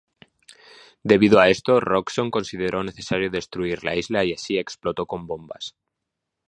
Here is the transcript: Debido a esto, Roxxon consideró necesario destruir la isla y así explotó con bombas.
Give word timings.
Debido 1.11 1.35
a 1.39 1.49
esto, 1.55 1.79
Roxxon 1.79 2.31
consideró 2.31 2.83
necesario 2.83 3.29
destruir 3.29 3.83
la 3.83 3.95
isla 3.95 4.23
y 4.25 4.33
así 4.33 4.57
explotó 4.57 5.05
con 5.05 5.27
bombas. 5.27 5.75